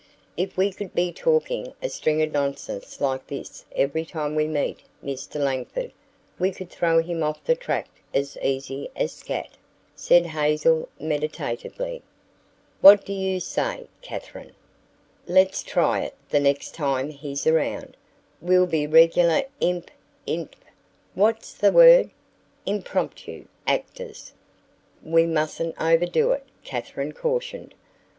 "If 0.35 0.57
we 0.57 0.71
could 0.73 0.95
be 0.95 1.11
talking 1.13 1.75
a 1.79 1.87
string 1.87 2.23
of 2.23 2.31
nonsense 2.31 2.99
like 3.01 3.27
this 3.27 3.65
every 3.75 4.03
time 4.03 4.33
we 4.33 4.47
meet 4.47 4.79
Mr. 5.05 5.35
Langford, 5.39 5.91
we 6.39 6.51
could 6.51 6.71
throw 6.71 7.03
him 7.03 7.21
off 7.21 7.43
the 7.43 7.53
track 7.53 7.87
as 8.11 8.35
easy 8.41 8.89
as 8.95 9.11
scat," 9.11 9.49
said 9.95 10.25
Hazel 10.25 10.89
meditatively. 10.99 12.01
"What 12.81 13.05
do 13.05 13.13
you 13.13 13.39
say, 13.39 13.85
Katherine? 14.01 14.53
let's 15.27 15.61
try 15.61 15.99
it 16.01 16.15
the 16.29 16.39
next 16.39 16.73
time 16.73 17.11
he's 17.11 17.45
around: 17.45 17.95
We'll 18.41 18.65
be 18.65 18.87
regular 18.87 19.43
imp, 19.59 19.91
inp 20.25 20.53
What's 21.13 21.53
the 21.53 21.71
word 21.71 22.09
impromptu 22.65 23.45
actors." 23.67 24.33
"We 25.03 25.27
mustn't 25.27 25.79
overdo 25.79 26.31
it," 26.31 26.47
Katherine 26.63 27.11
cautioned. 27.11 27.75